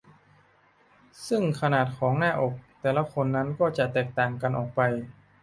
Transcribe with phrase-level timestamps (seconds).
[1.27, 4.81] ซึ่งขนาดของหน้าอกแต่ละคนนั้นก็จะแตกต่างกันออกไป